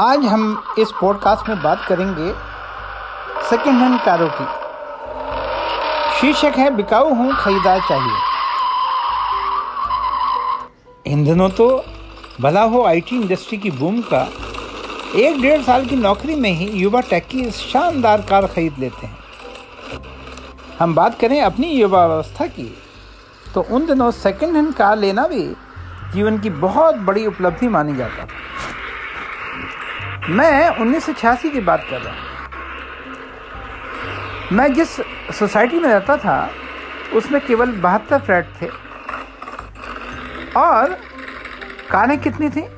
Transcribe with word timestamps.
आज 0.00 0.24
हम 0.24 0.42
इस 0.78 0.90
पॉडकास्ट 1.00 1.48
में 1.48 1.62
बात 1.62 1.84
करेंगे 1.88 2.32
सेकेंड 3.48 3.78
हैंड 3.78 4.00
कारों 4.00 4.28
की। 4.30 4.44
शीर्षक 6.20 6.58
है, 6.58 6.70
बिकाऊ 6.70 7.14
हूँ, 7.14 7.32
खरीदार 7.36 7.80
चाहिए। 7.88 8.16
इन 11.06 11.24
दिनों 11.24 11.48
तो 11.50 11.84
भला 12.40 12.62
हो 12.62 12.84
आईटी 12.84 13.16
इंडस्ट्री 13.16 13.58
की 13.58 13.70
बूम 13.70 14.00
का 14.12 14.22
एक 15.16 15.40
डेढ़ 15.42 15.62
साल 15.62 15.86
की 15.86 15.96
नौकरी 15.96 16.34
में 16.34 16.50
ही 16.50 16.70
युवा 16.70 17.00
टैक्की 17.00 17.50
शानदार 17.50 18.20
कार 18.20 18.46
खरीद 18.46 18.74
लेते 18.78 19.06
हैं। 19.06 19.18
हम 20.78 20.94
बात 20.94 21.18
करें 21.20 21.40
अपनी 21.42 21.72
युवा 21.72 22.04
अवस्था 22.04 22.46
की। 22.46 22.74
तो 23.54 23.66
उन 23.70 23.86
दिनों 23.86 24.10
सेकेंड 24.10 24.56
हैंड 24.56 24.74
कार 24.74 24.96
लेना 24.96 25.26
भी 25.26 25.42
जीवन 26.12 26.38
की 26.38 26.50
बहुत 26.50 26.94
बड़ी 26.94 27.26
उपलब्धि 27.26 27.68
मानी 27.68 27.96
जाता 27.96 28.24
था। 28.24 28.28
मैं 30.28 30.76
उन्नीस 30.76 31.04
सौ 31.04 31.12
छियासी 31.12 31.50
की 31.50 31.60
बात 31.60 31.86
कर 31.90 32.00
रहा 32.00 32.14
हूँ। 32.14 32.28
मैं 34.52 34.74
जिस 34.74 34.90
सोसाइटी 35.38 35.80
में 35.80 35.88
रहता 35.88 36.16
था, 36.16 36.50
उसमें 37.14 37.46
केवल 37.46 37.72
बहत्तर 37.72 38.18
फ्लैट 38.18 38.48
थे। 38.62 38.66
और 40.56 40.94
कारें 41.90 42.20
कितनी 42.20 42.50
थी? 42.50 42.68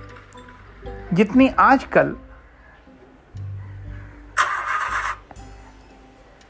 जितनी 1.12 1.48
आजकल 1.48 2.16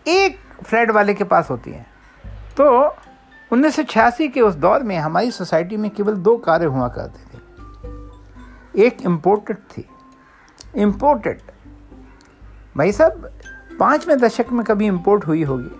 एक 0.06 0.40
फ्लैट 0.64 0.90
वाले 0.90 1.14
के 1.14 1.24
पास 1.24 1.50
होती 1.50 1.70
हैं। 1.70 1.86
तो 2.56 2.96
उन्नीस 3.52 3.76
सौ 3.76 3.82
छियासी 3.82 4.28
के 4.28 4.40
उस 4.40 4.54
दौर 4.54 4.82
में 4.82 4.98
हमारी 4.98 5.30
सोसाइटी 5.30 5.76
में 5.76 5.90
केवल 5.90 6.12
दो 6.12 6.36
कारें 6.36 6.66
हुआ 6.66 6.88
करती 6.88 7.24
थी। 7.24 7.42
एक 8.84 9.02
इम्पोर्टेड 9.02 9.56
थी। 9.56 9.88
इम्पोर्टेड 10.76 11.40
भाई 12.76 12.92
साहब 12.92 13.30
पाँचवें 13.80 14.18
दशक 14.18 14.46
में 14.52 14.64
कभी 14.64 14.86
इम्पोर्ट 14.86 15.26
हुई 15.26 15.42
होगी। 15.42 15.70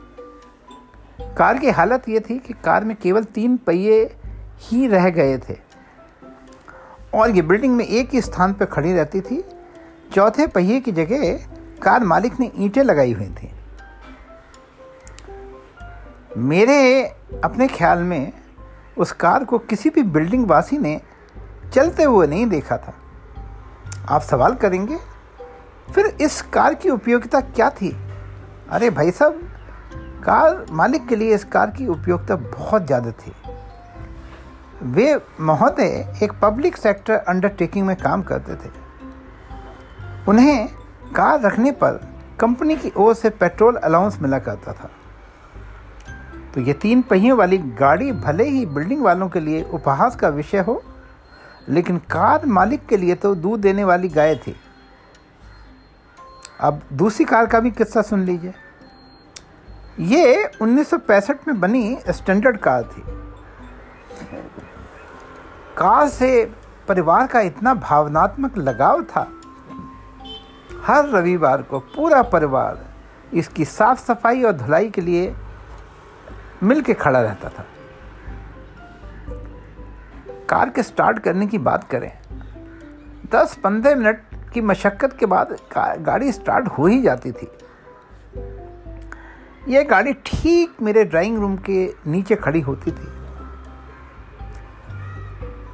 कार 1.37 1.59
की 1.59 1.71
हालत 1.71 2.09
ये 2.09 2.21
थी 2.21 2.39
कि 2.39 2.55
कार 2.65 2.85
में 2.85 2.97
केवल 2.97 3.25
तीन 3.25 3.57
पहिए 3.57 4.17
ही 4.61 4.87
रह 4.87 5.11
गए 5.11 5.39
थे। 5.39 5.57
और 7.15 7.31
ये 7.31 7.43
बिल्डिंग 7.43 7.77
में 7.77 7.85
एक 7.85 8.11
ही 8.13 8.21
स्थान 8.21 8.53
पर 8.53 8.65
खड़ी 8.65 8.93
रहती 8.93 9.21
थी। 9.21 9.45
चौथे 10.15 10.47
पहिए 10.47 10.81
की 10.81 10.93
जगह 10.93 11.39
कार 11.83 12.05
मालिक 12.05 12.41
ने 12.41 12.51
ईंटें 12.57 12.83
लगाई 12.83 13.13
हुई 13.13 13.29
थी। 13.29 13.51
मेरे 16.37 17.05
अपने 17.45 17.69
ख्याल 17.69 17.99
में 17.99 18.33
उस 18.99 19.13
कार 19.13 19.45
को 19.45 19.59
किसी 19.59 19.91
भी 19.91 20.03
बिल्डिंग 20.03 20.47
वासी 20.47 20.79
ने 20.79 21.01
चलते 21.75 22.03
हुए 22.03 22.27
नहीं 22.27 22.47
देखा 22.47 22.77
था। 22.77 22.95
आप 24.11 24.23
सवाल 24.23 24.55
करेंगे? 24.55 24.97
फिर 25.95 26.07
इस 26.07 26.43
कार 26.43 26.75
की 26.75 26.91
उपयोगिता 26.91 27.41
क्या 27.41 27.71
थी? 27.71 27.97
अरे 28.71 28.91
भाई 28.91 29.11
साहब, 29.11 29.41
कार 30.25 30.67
मालिक 30.71 31.07
के 31.09 31.17
लिए 31.17 31.35
इस 31.35 31.45
कार 31.45 31.71
की 31.71 31.87
उपयोगिता 31.87 32.37
बहुत 32.37 32.87
ज़्यादा 32.87 33.11
थी। 33.11 33.33
वे 34.83 35.21
महोदय 35.41 36.19
एक 36.23 36.33
पब्लिक 36.43 36.77
सेक्टर 36.77 37.15
अंडरटेकिंग 37.15 37.87
में 37.87 37.97
काम 37.97 38.23
करते 38.23 38.55
थे। 38.55 38.71
उन्हें 40.29 40.69
कार 41.17 41.41
रखने 41.41 41.73
पर 41.73 42.01
कंपनी 42.41 42.77
की 42.77 42.93
ओर 42.97 43.15
से 43.15 43.31
पेट्रोल 43.31 43.77
अलाउंस 43.77 44.19
मिला 44.23 44.39
करता 44.39 44.73
था। 44.73 44.91
तो 46.55 46.61
ये 46.61 46.73
तीन 46.73 47.03
पहियों 47.03 47.39
वाली 47.39 47.59
गाड़ी 47.59 48.13
भले 48.13 48.45
ही 48.45 48.67
बिल्डिंग 48.67 49.03
वालों 49.03 49.29
के 49.29 49.41
लिए 49.41 49.63
उपहास 49.63 50.17
का 50.17 50.29
विषय 50.29 50.59
हो 50.59 50.83
लेकिन 51.69 51.99
कार 52.11 52.47
मालिक 52.47 52.87
के 52.87 52.97
लिए 52.97 53.15
तो 53.15 53.35
दूध 53.35 53.61
देने 53.61 53.85
वाली 53.85 54.09
गाय 54.09 54.35
थी। 54.37 54.57
अब 56.61 56.81
दूसरी 56.93 57.25
कार 57.25 57.47
का 57.47 57.61
भी 57.61 57.71
किस्सा 57.71 58.03
सुन 58.03 58.25
लीजिए। 58.25 58.55
ये 60.01 60.51
1965 60.63 61.49
में 61.49 61.61
बनी 61.61 61.99
स्टैंडर्ड 62.09 62.59
कार 62.59 62.83
थी। 62.83 63.03
कार 65.77 66.09
से 66.09 66.45
परिवार 66.89 67.27
का 67.27 67.41
इतना 67.41 67.75
भावनात्मक 67.75 68.59
लगाव 68.59 69.03
था। 69.03 69.31
हर 70.85 71.09
रविवार 71.09 71.63
को 71.63 71.79
पूरा 71.79 72.23
परिवार 72.23 72.87
इसकी 73.35 73.65
साफ़ 73.65 74.01
सफ़ाई 74.01 74.43
और 74.43 74.53
धुलाई 74.53 74.91
के 74.91 75.01
लिए 75.01 75.35
मिल 76.63 76.81
के 76.81 76.95
खड़ा 76.95 77.21
रहता 77.21 77.49
था। 77.49 77.65
कार 80.51 80.71
के 80.71 80.83
स्टार्ट 80.83 81.19
करने 81.19 81.47
की 81.47 81.59
बात 81.61 81.85
करें 81.91 82.11
दस 83.33 83.57
पंद्रह 83.65 83.97
मिनट 83.97 84.23
की 84.55 84.61
मशक्क़त 84.61 85.17
के 85.21 85.27
बाद 85.27 85.57
गाड़ी 86.01 86.33
स्टार्ट 86.33 86.69
हो 86.69 86.87
ही 86.87 87.01
जाती 87.03 87.33
थी। 87.33 87.49
यह 89.69 89.83
गाड़ी 89.83 90.13
ठीक 90.27 90.83
मेरे 90.83 91.05
ड्राइंग 91.05 91.39
रूम 91.39 91.57
के 91.69 91.85
नीचे 92.07 92.37
खड़ी 92.37 92.61
होती 92.61 92.91
थी। 92.91 93.09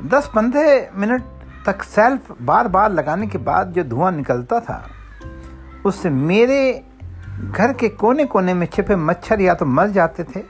दस 0.09 0.31
पंद्रह 0.35 0.99
मिनट 0.99 1.23
तक 1.67 1.83
सेल्फ 1.85 2.31
बार 2.43 2.69
बार 2.69 2.93
लगाने 2.93 3.27
के 3.27 3.39
बाद 3.41 3.73
जो 3.73 3.85
धुआँ 3.85 4.11
निकलता 4.13 4.61
था, 4.61 4.83
उससे 5.87 6.11
मेरे 6.11 6.59
घर 7.43 7.73
के 7.73 7.89
कोने 7.91 8.25
कोने 8.25 8.55
में 8.55 8.67
छिपे 8.67 8.97
मच्छर 8.97 9.41
या 9.41 9.55
तो 9.55 9.67
मर 9.67 9.89
जाते 9.91 10.25
थे 10.25 10.43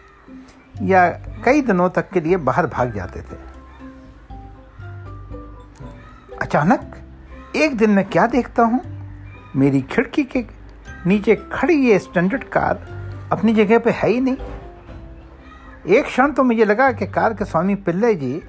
या 0.82 1.08
कई 1.44 1.60
दिनों 1.62 1.88
तक 1.90 2.10
के 2.10 2.20
लिए 2.20 2.36
बाहर 2.38 2.66
भाग 2.66 2.92
जाते 2.94 3.20
थे। 3.20 3.36
अचानक 6.42 7.54
एक 7.56 7.76
दिन 7.76 7.90
मैं 7.90 8.04
क्या 8.10 8.26
देखता 8.26 8.62
हूँ? 8.62 8.80
मेरी 9.56 9.80
खिड़की 9.82 10.24
के 10.24 10.44
नीचे 11.06 11.34
खड़ी 11.52 11.74
ये 11.74 11.98
स्टैंडर्ड 11.98 12.44
कार 12.44 12.76
अपनी 13.32 13.54
जगह 13.54 13.78
पे 13.78 13.90
है 13.90 14.08
ही 14.08 14.20
नहीं। 14.20 14.36
एक 15.96 16.04
क्षण 16.04 16.32
तो 16.32 16.44
मुझे 16.44 16.64
लगा 16.64 16.90
कि 16.92 17.06
कार 17.06 17.34
के 17.34 17.44
स्वामी 17.44 17.74
पिल्ले 17.74 18.14
जी 18.14 18.42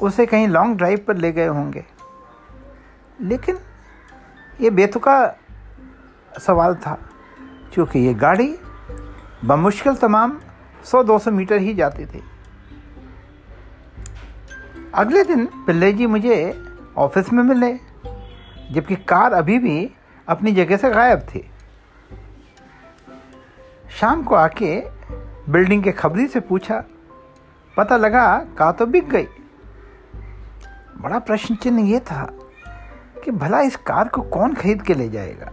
उसे 0.00 0.26
कहीं 0.26 0.48
लॉन्ग 0.48 0.76
ड्राइव 0.76 1.04
पर 1.08 1.16
ले 1.16 1.32
गए 1.32 1.46
होंगे। 1.46 1.84
लेकिन 3.20 3.58
ये 4.60 4.70
बेतुका 4.70 5.18
सवाल 6.38 6.74
था, 6.74 6.98
क्योंकि 7.74 7.98
ये 7.98 8.14
गाड़ी 8.14 8.54
बमुश्किल 9.44 9.94
तमाम 9.94 10.38
100-200 10.84 11.28
मीटर 11.28 11.58
ही 11.58 11.74
जाती 11.74 12.06
थी। 12.06 12.22
अगले 14.94 15.24
दिन 15.24 15.46
पिल्ले 15.66 15.92
जी 15.92 16.06
मुझे 16.06 16.34
ऑफ़िस 16.98 17.32
में 17.32 17.42
मिले, 17.42 17.72
जबकि 18.72 18.96
कार 19.08 19.32
अभी 19.32 19.58
भी 19.58 19.90
अपनी 20.28 20.52
जगह 20.52 20.76
से 20.76 20.90
गायब 20.90 21.20
थी। 21.20 21.50
शाम 23.90 24.22
को 24.22 24.34
आके 24.34 24.80
बिल्डिंग 25.52 25.82
के 25.82 25.92
खबरी 25.92 26.26
से 26.26 26.40
पूछा, 26.40 26.82
पता 27.76 27.96
लगा 27.96 28.26
कार 28.58 28.72
तो 28.72 28.86
बिक 28.86 29.08
गई। 29.08 29.26
बड़ा 30.98 31.18
प्रश्न 31.18 31.54
चिन्ह 31.54 31.90
ये 31.90 32.00
था 32.00 32.24
कि 33.24 33.30
भला 33.30 33.60
इस 33.60 33.76
कार 33.76 34.08
को 34.08 34.22
कौन 34.22 34.54
खरीद 34.54 34.82
के 34.82 34.94
ले 34.94 35.08
जाएगा? 35.08 35.52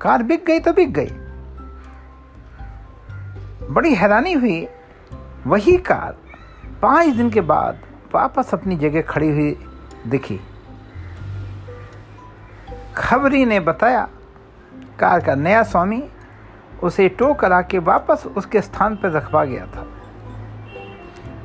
कार 0.00 0.22
बिक 0.22 0.44
गई 0.46 0.60
तो 0.60 0.72
बिक 0.72 0.92
गई। 0.92 1.10
बड़ी 3.70 3.94
हैरानी 3.94 4.32
हुई, 4.32 4.68
वही 5.46 5.76
कार 5.78 6.16
पाँच 6.82 7.14
दिन 7.14 7.30
के 7.30 7.40
बाद 7.40 7.85
वापस 8.14 8.52
अपनी 8.54 8.76
जगह 8.76 9.02
खड़ी 9.02 9.28
हुई 9.28 9.56
दिखी। 10.06 10.40
खबरी 12.96 13.44
ने 13.44 13.60
बताया, 13.60 14.08
कार 14.98 15.20
का 15.20 15.34
नया 15.34 15.62
स्वामी 15.62 16.02
उसे 16.82 17.08
टो 17.08 17.32
करा 17.34 17.60
के 17.62 17.78
वापस 17.80 18.26
उसके 18.36 18.60
स्थान 18.60 18.96
पर 18.96 19.10
रखवा 19.10 19.44
गया 19.44 19.66
था। 19.66 19.86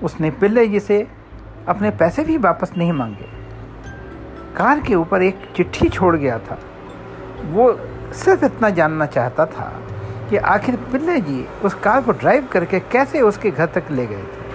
उसने 0.04 0.32
पिल्ले 0.32 0.68
जी 0.68 0.80
से 0.80 1.08
अपने 1.68 1.90
पैसे 1.92 2.24
भी 2.24 2.38
वापस 2.38 2.72
नहीं 2.78 2.94
मांगे, 2.94 3.26
कार 4.58 4.80
के 4.80 4.96
ऊपर 4.96 5.22
एक 5.24 5.48
चिट्ठी 5.56 5.90
छोड़ 5.90 6.16
गया 6.16 6.38
था। 6.40 6.58
वो 7.44 7.72
सिर्फ़ 8.14 8.46
इतना 8.46 8.70
जानना 8.70 9.06
चाहता 9.06 9.46
था 9.46 9.72
कि 10.30 10.38
आखिर 10.38 10.76
पिल्ले 10.92 11.20
जी 11.22 11.46
उस 11.64 11.74
कार 11.74 12.02
को 12.02 12.12
ड्राइव 12.12 12.48
करके 12.52 12.80
कैसे 12.82 13.22
उसके 13.22 13.52
घर 13.52 13.66
तक 13.66 13.92
ले 13.92 14.06
गए 14.08 14.24
थे। 14.24 14.50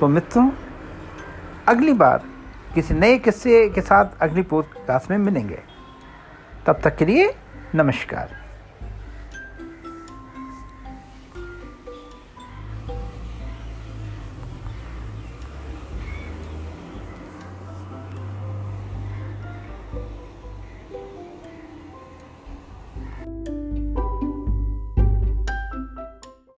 तो 0.00 0.08
मित्रों, 0.08 0.50
अगली 1.68 1.92
बार 1.92 2.24
किसी 2.74 2.94
नए 2.94 3.18
किस्से 3.18 3.68
के 3.68 3.80
साथ 3.80 4.04
अगली 4.20 4.42
पॉडकास्ट 4.42 5.10
में 5.10 5.18
मिलेंगे। 5.18 5.58
तब 6.66 6.80
तक 6.84 6.96
के 6.96 7.04
लिए 7.04 7.34
नमस्कार। 7.74 8.47